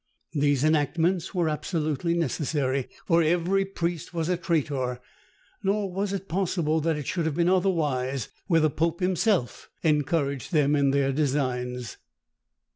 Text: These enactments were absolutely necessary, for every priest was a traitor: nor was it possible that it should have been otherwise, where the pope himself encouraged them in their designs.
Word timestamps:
These 0.33 0.63
enactments 0.63 1.35
were 1.35 1.47
absolutely 1.47 2.15
necessary, 2.15 2.89
for 3.05 3.21
every 3.21 3.65
priest 3.65 4.15
was 4.15 4.29
a 4.29 4.35
traitor: 4.37 4.99
nor 5.61 5.93
was 5.93 6.11
it 6.11 6.27
possible 6.27 6.81
that 6.81 6.97
it 6.97 7.05
should 7.05 7.27
have 7.27 7.35
been 7.35 7.47
otherwise, 7.47 8.29
where 8.47 8.61
the 8.61 8.71
pope 8.71 8.99
himself 8.99 9.69
encouraged 9.83 10.51
them 10.53 10.75
in 10.75 10.89
their 10.89 11.11
designs. 11.11 11.97